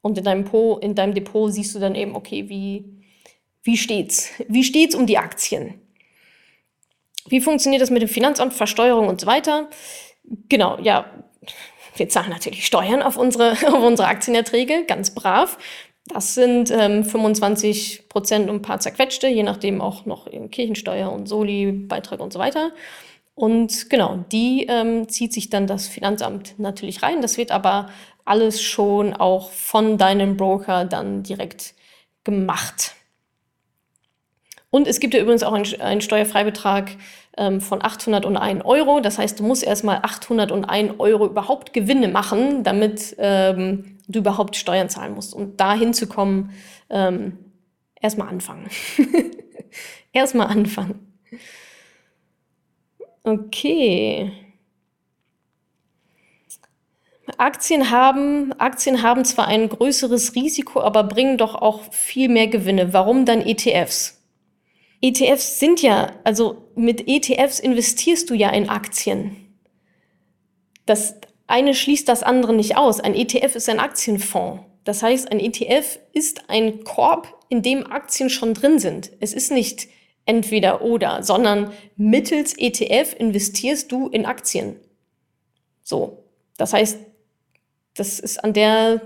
[0.03, 2.83] Und in deinem, po, in deinem Depot siehst du dann eben, okay, wie,
[3.63, 4.31] wie steht's?
[4.49, 5.75] Wie steht's um die Aktien?
[7.29, 9.69] Wie funktioniert das mit dem Finanzamt, Versteuerung und so weiter?
[10.49, 11.05] Genau, ja,
[11.95, 15.57] wir zahlen natürlich Steuern auf unsere, auf unsere Aktienerträge, ganz brav.
[16.07, 21.29] Das sind ähm, 25 Prozent und ein paar zerquetschte, je nachdem auch noch Kirchensteuer und
[21.29, 22.73] Soli-Beitrag und so weiter.
[23.35, 27.21] Und genau, die ähm, zieht sich dann das Finanzamt natürlich rein.
[27.21, 27.89] Das wird aber
[28.25, 31.73] alles schon auch von deinem Broker dann direkt
[32.23, 32.95] gemacht.
[34.69, 36.91] Und es gibt ja übrigens auch einen, Steuerfreibetrag
[37.37, 39.01] ähm, von 801 Euro.
[39.01, 44.89] Das heißt, du musst erstmal 801 Euro überhaupt Gewinne machen, damit ähm, du überhaupt Steuern
[44.89, 45.35] zahlen musst.
[45.35, 46.51] Und da hinzukommen,
[46.89, 47.37] ähm,
[48.01, 48.67] erstmal anfangen.
[50.11, 51.19] erstmal anfangen.
[53.23, 54.31] Okay.
[57.37, 62.93] Aktien haben, Aktien haben zwar ein größeres Risiko, aber bringen doch auch viel mehr Gewinne.
[62.93, 64.21] Warum dann ETFs?
[65.01, 69.35] ETFs sind ja, also mit ETFs investierst du ja in Aktien.
[70.85, 71.15] Das
[71.47, 72.99] eine schließt das andere nicht aus.
[72.99, 74.63] Ein ETF ist ein Aktienfonds.
[74.83, 79.11] Das heißt, ein ETF ist ein Korb, in dem Aktien schon drin sind.
[79.19, 79.87] Es ist nicht
[80.25, 84.77] entweder oder, sondern mittels ETF investierst du in Aktien.
[85.83, 86.23] So.
[86.57, 86.97] Das heißt,
[87.95, 89.01] das ist an der,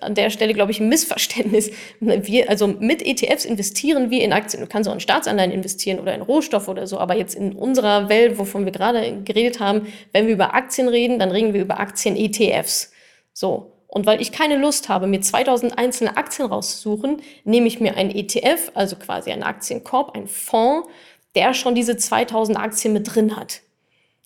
[0.00, 1.70] an der Stelle, glaube ich, ein Missverständnis.
[2.00, 4.62] Wir, also mit ETFs investieren wir in Aktien.
[4.62, 8.08] Du kannst auch in Staatsanleihen investieren oder in Rohstoff oder so, aber jetzt in unserer
[8.08, 11.80] Welt, wovon wir gerade geredet haben, wenn wir über Aktien reden, dann reden wir über
[11.80, 12.92] Aktien-ETFs.
[13.32, 13.72] So.
[13.86, 18.10] Und weil ich keine Lust habe, mir 2000 einzelne Aktien rauszusuchen, nehme ich mir einen
[18.10, 20.88] ETF, also quasi einen Aktienkorb, einen Fonds,
[21.36, 23.60] der schon diese 2000 Aktien mit drin hat.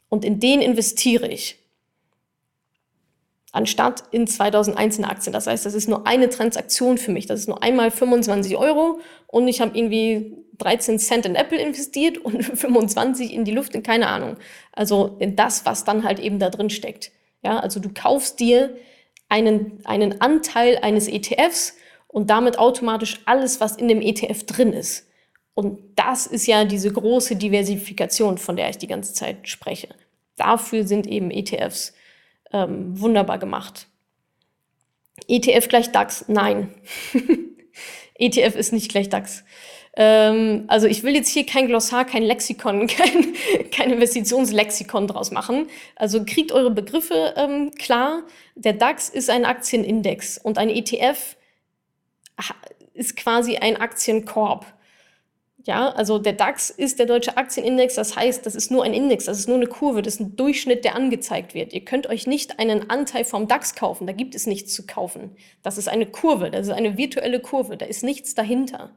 [0.09, 1.59] Und in den investiere ich
[3.59, 5.33] anstatt in 2000 einzelne Aktien.
[5.33, 7.27] Das heißt, das ist nur eine Transaktion für mich.
[7.27, 12.19] Das ist nur einmal 25 Euro und ich habe irgendwie 13 Cent in Apple investiert
[12.19, 14.37] und 25 in die Luft, in keine Ahnung.
[14.73, 17.11] Also in das, was dann halt eben da drin steckt.
[17.43, 18.77] Ja, also du kaufst dir
[19.29, 21.75] einen, einen Anteil eines ETFs
[22.07, 25.09] und damit automatisch alles, was in dem ETF drin ist.
[25.55, 29.89] Und das ist ja diese große Diversifikation, von der ich die ganze Zeit spreche.
[30.37, 31.93] Dafür sind eben ETFs
[32.53, 33.87] ähm, wunderbar gemacht.
[35.27, 36.25] ETF gleich DAX?
[36.29, 36.75] Nein.
[38.15, 39.45] ETF ist nicht gleich DAX.
[39.97, 43.35] Ähm, also ich will jetzt hier kein Glossar, kein Lexikon, kein,
[43.71, 45.67] kein Investitionslexikon draus machen.
[45.97, 48.23] Also kriegt eure Begriffe ähm, klar.
[48.55, 51.37] Der DAX ist ein Aktienindex und ein ETF
[52.95, 54.67] ist quasi ein Aktienkorb.
[55.67, 59.25] Ja, also der DAX ist der deutsche Aktienindex, das heißt, das ist nur ein Index,
[59.25, 61.73] das ist nur eine Kurve, das ist ein Durchschnitt, der angezeigt wird.
[61.73, 65.37] Ihr könnt euch nicht einen Anteil vom DAX kaufen, da gibt es nichts zu kaufen.
[65.63, 68.93] Das ist eine Kurve, das ist eine virtuelle Kurve, da ist nichts dahinter.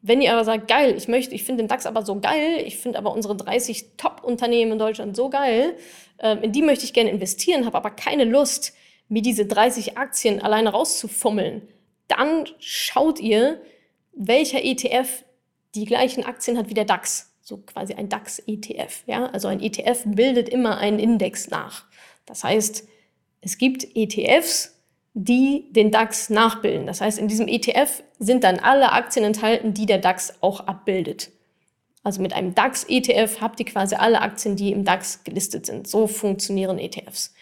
[0.00, 2.78] Wenn ihr aber sagt, geil, ich möchte, ich finde den DAX aber so geil, ich
[2.78, 5.76] finde aber unsere 30 Top-Unternehmen in Deutschland so geil,
[6.18, 8.74] äh, in die möchte ich gerne investieren, habe aber keine Lust,
[9.08, 11.68] mir diese 30 Aktien alleine rauszufummeln,
[12.06, 13.60] dann schaut ihr,
[14.12, 15.24] welcher ETF
[15.74, 19.04] die gleichen Aktien hat wie der DAX, so quasi ein DAX-ETF.
[19.06, 19.26] Ja?
[19.26, 21.84] Also ein ETF bildet immer einen Index nach.
[22.26, 22.86] Das heißt,
[23.40, 24.76] es gibt ETFs,
[25.14, 26.86] die den DAX nachbilden.
[26.86, 31.30] Das heißt, in diesem ETF sind dann alle Aktien enthalten, die der DAX auch abbildet.
[32.02, 35.86] Also mit einem DAX-ETF habt ihr quasi alle Aktien, die im DAX gelistet sind.
[35.86, 37.34] So funktionieren ETFs.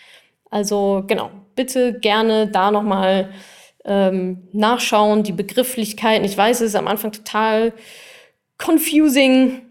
[0.50, 3.30] Also genau, bitte gerne da nochmal
[3.84, 6.24] ähm, nachschauen, die Begrifflichkeiten.
[6.24, 7.72] Ich weiß, es ist am Anfang total
[8.58, 9.62] confusing.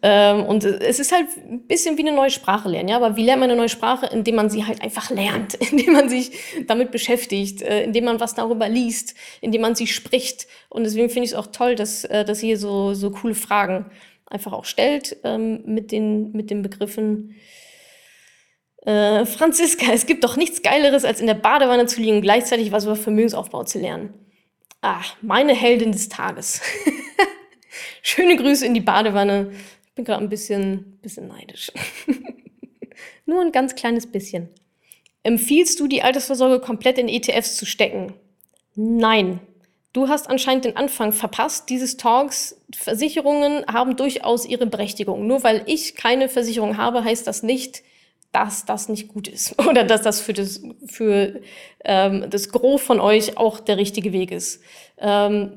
[0.00, 2.96] Ähm, und es ist halt ein bisschen wie eine neue Sprache lernen, ja.
[2.96, 4.06] Aber wie lernt man eine neue Sprache?
[4.06, 6.32] Indem man sie halt einfach lernt, indem man sich
[6.66, 10.46] damit beschäftigt, äh, indem man was darüber liest, indem man sie spricht.
[10.68, 13.86] Und deswegen finde ich es auch toll, dass, äh, dass ihr so, so coole Fragen
[14.26, 17.36] einfach auch stellt ähm, mit, den, mit den Begriffen.
[18.84, 22.72] Äh, Franziska, es gibt doch nichts Geileres, als in der Badewanne zu liegen und gleichzeitig
[22.72, 24.14] was über Vermögensaufbau zu lernen.
[24.80, 26.60] Ah, meine Heldin des Tages.
[28.02, 29.52] Schöne Grüße in die Badewanne.
[29.86, 31.70] Ich bin gerade ein bisschen, bisschen neidisch.
[33.26, 34.48] Nur ein ganz kleines bisschen.
[35.22, 38.14] Empfiehlst du, die Altersvorsorge komplett in ETFs zu stecken?
[38.74, 39.40] Nein.
[39.92, 42.56] Du hast anscheinend den Anfang verpasst dieses Talks.
[42.74, 45.26] Versicherungen haben durchaus ihre Berechtigung.
[45.26, 47.82] Nur weil ich keine Versicherung habe, heißt das nicht,
[48.32, 51.40] dass das nicht gut ist oder dass das für das, für,
[51.84, 54.62] ähm, das Gros von euch auch der richtige Weg ist.
[54.98, 55.52] Ähm,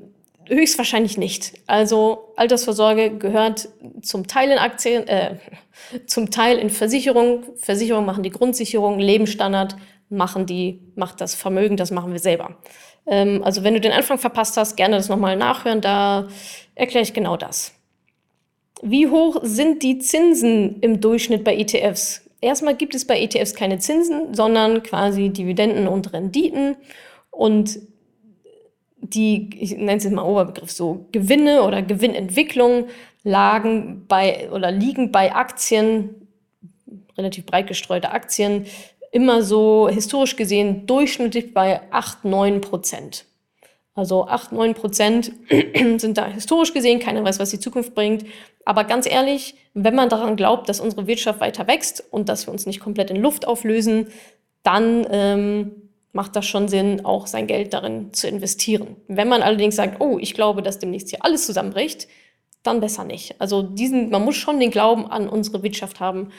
[0.48, 1.54] Höchstwahrscheinlich nicht.
[1.68, 3.70] Also Altersvorsorge gehört
[4.02, 5.38] zum Teil in Aktien, äh,
[6.06, 7.44] zum Teil in Versicherung.
[7.58, 9.76] Versicherung machen die Grundsicherung, Lebensstandard
[10.10, 12.58] machen die, macht das Vermögen, das machen wir selber.
[13.08, 16.28] Ähm, also wenn du den Anfang verpasst hast, gerne das nochmal nachhören, da
[16.76, 17.74] erkläre ich genau das.
[18.82, 22.22] Wie hoch sind die Zinsen im Durchschnitt bei ETFs?
[22.42, 26.76] Erstmal gibt es bei ETFs keine Zinsen, sondern quasi Dividenden und Renditen.
[27.32, 27.80] Und
[29.10, 32.86] die, ich nenne es jetzt mal Oberbegriff, so Gewinne oder Gewinnentwicklung
[33.24, 36.28] lagen bei oder liegen bei Aktien,
[37.18, 38.66] relativ breit gestreute Aktien,
[39.12, 43.26] immer so historisch gesehen durchschnittlich bei 8, 9 Prozent.
[43.94, 45.32] Also 8, 9 Prozent
[45.98, 48.26] sind da historisch gesehen, keiner weiß, was die Zukunft bringt.
[48.66, 52.52] Aber ganz ehrlich, wenn man daran glaubt, dass unsere Wirtschaft weiter wächst und dass wir
[52.52, 54.08] uns nicht komplett in Luft auflösen,
[54.64, 55.85] dann ähm,
[56.16, 58.96] macht das schon Sinn, auch sein Geld darin zu investieren.
[59.10, 62.08] Wenn man allerdings sagt, oh, ich glaube, dass demnächst hier alles zusammenbricht,
[62.64, 63.40] dann besser nicht.
[63.40, 66.30] Also diesen, man muss schon den Glauben an unsere Wirtschaft haben.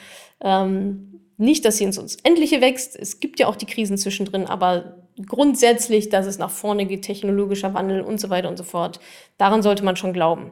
[0.41, 2.95] Ähm, nicht, dass sie ins Unendliche wächst.
[2.95, 4.97] Es gibt ja auch die Krisen zwischendrin, aber
[5.27, 8.99] grundsätzlich, dass es nach vorne geht, technologischer Wandel und so weiter und so fort.
[9.37, 10.51] Daran sollte man schon glauben.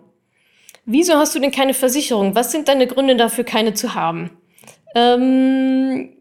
[0.86, 2.36] Wieso hast du denn keine Versicherung?
[2.36, 4.30] Was sind deine Gründe dafür, keine zu haben?
[4.94, 6.15] Ähm,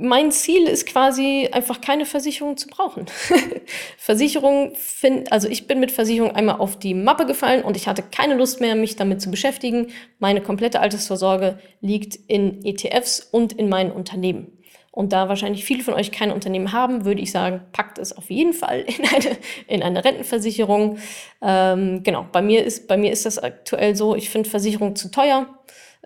[0.00, 3.06] mein Ziel ist quasi einfach keine Versicherung zu brauchen.
[3.98, 8.02] Versicherung find, also ich bin mit Versicherung einmal auf die Mappe gefallen und ich hatte
[8.02, 9.88] keine Lust mehr, mich damit zu beschäftigen.
[10.18, 14.56] Meine komplette Altersvorsorge liegt in ETFs und in meinen Unternehmen.
[14.92, 18.28] Und da wahrscheinlich viele von euch kein Unternehmen haben, würde ich sagen, packt es auf
[18.30, 19.36] jeden Fall in eine,
[19.68, 20.98] in eine Rentenversicherung.
[21.42, 25.10] Ähm, genau, bei mir, ist, bei mir ist das aktuell so, ich finde Versicherung zu
[25.10, 25.46] teuer.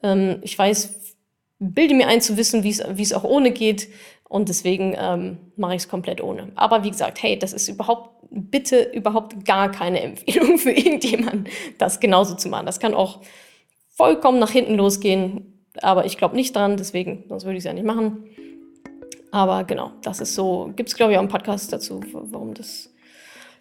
[0.02, 1.03] Ähm, ich weiß,
[1.72, 3.88] bilde mir ein zu wissen, wie es auch ohne geht.
[4.28, 6.50] Und deswegen ähm, mache ich es komplett ohne.
[6.56, 11.46] Aber wie gesagt, hey, das ist überhaupt, bitte überhaupt gar keine Empfehlung für irgendjemanden,
[11.78, 12.66] das genauso zu machen.
[12.66, 13.20] Das kann auch
[13.90, 15.50] vollkommen nach hinten losgehen.
[15.82, 18.24] Aber ich glaube nicht dran, deswegen, sonst würde ich es ja nicht machen.
[19.30, 20.72] Aber genau, das ist so.
[20.76, 22.92] Gibt es, glaube ich, auch einen Podcast dazu, warum das.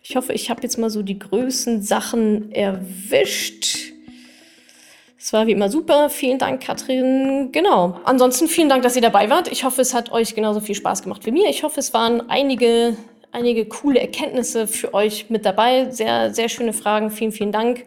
[0.04, 3.93] Ich hoffe, ich habe jetzt mal so die größten Sachen erwischt.
[5.24, 6.10] Es war wie immer super.
[6.10, 7.54] Vielen Dank, Katrin.
[7.54, 7.98] Genau.
[8.04, 9.50] Ansonsten vielen Dank, dass ihr dabei wart.
[9.50, 11.50] Ich hoffe, es hat euch genauso viel Spaß gemacht wie mir.
[11.50, 12.98] Ich hoffe, es waren einige,
[13.32, 15.90] einige coole Erkenntnisse für euch mit dabei.
[15.92, 17.10] Sehr, sehr schöne Fragen.
[17.10, 17.86] Vielen, vielen Dank.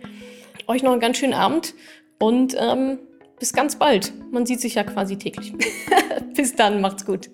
[0.66, 1.74] Euch noch einen ganz schönen Abend
[2.18, 3.00] und ähm,
[3.38, 4.14] bis ganz bald.
[4.30, 5.52] Man sieht sich ja quasi täglich.
[6.34, 6.80] bis dann.
[6.80, 7.28] Macht's gut.